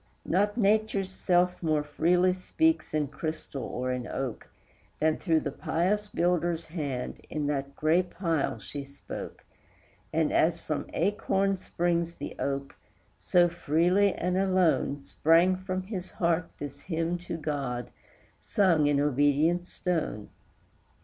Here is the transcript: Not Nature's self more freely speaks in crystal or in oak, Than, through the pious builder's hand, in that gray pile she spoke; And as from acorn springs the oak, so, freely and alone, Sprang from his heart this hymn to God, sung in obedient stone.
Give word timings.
Not 0.25 0.57
Nature's 0.57 1.11
self 1.11 1.61
more 1.61 1.83
freely 1.83 2.33
speaks 2.33 2.95
in 2.95 3.09
crystal 3.09 3.61
or 3.61 3.91
in 3.91 4.07
oak, 4.07 4.47
Than, 4.99 5.17
through 5.17 5.41
the 5.41 5.51
pious 5.51 6.07
builder's 6.07 6.65
hand, 6.65 7.23
in 7.29 7.45
that 7.45 7.75
gray 7.75 8.01
pile 8.01 8.57
she 8.57 8.83
spoke; 8.83 9.45
And 10.11 10.33
as 10.33 10.59
from 10.59 10.89
acorn 10.93 11.57
springs 11.57 12.15
the 12.15 12.35
oak, 12.39 12.73
so, 13.19 13.47
freely 13.47 14.11
and 14.15 14.37
alone, 14.37 14.99
Sprang 15.01 15.55
from 15.57 15.83
his 15.83 16.09
heart 16.09 16.49
this 16.57 16.79
hymn 16.81 17.19
to 17.27 17.37
God, 17.37 17.91
sung 18.39 18.87
in 18.87 18.99
obedient 18.99 19.67
stone. 19.67 20.29